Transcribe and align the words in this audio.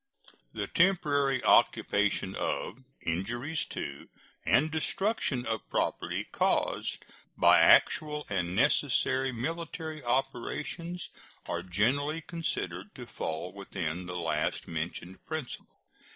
The 0.51 0.65
temporary 0.65 1.43
occupation 1.43 2.33
of, 2.33 2.79
injuries 3.05 3.65
to, 3.69 4.09
and 4.43 4.71
destruction 4.71 5.45
of 5.45 5.69
property 5.69 6.23
caused 6.31 7.05
by 7.37 7.59
actual 7.59 8.25
and 8.27 8.55
necessary 8.55 9.31
military 9.31 10.03
operations 10.03 11.11
are 11.45 11.61
generally 11.61 12.21
considered 12.21 12.95
to 12.95 13.05
fall 13.05 13.53
within 13.53 14.07
the 14.07 14.17
last 14.17 14.67
mentioned 14.67 15.23
principle. 15.27 15.79